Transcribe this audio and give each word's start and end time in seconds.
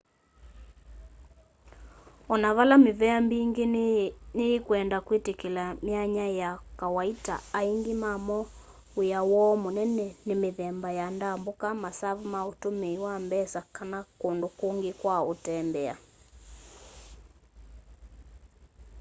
onavale 2.33 2.75
mivea 2.85 3.17
mbingi 3.25 3.65
ni 3.73 3.85
yi 4.51 4.59
kwenda 4.67 4.97
kwitikila 5.05 5.63
myanya 5.85 6.27
ya 6.41 6.49
kawaita 6.79 7.35
aingi 7.59 7.93
mamo 8.03 8.37
wia 8.97 9.19
woo 9.29 9.53
munene 9.63 10.07
ni 10.25 10.33
mithemba 10.41 10.89
ya 10.99 11.07
ndambuka 11.15 11.67
masavu 11.83 12.23
ma 12.33 12.39
utumii 12.51 12.97
wa 13.05 13.15
mbesa 13.25 13.59
kana 13.75 13.99
kundu 14.19 14.47
kungi 14.59 14.91
kwa 15.01 15.15
utembea 15.31 15.95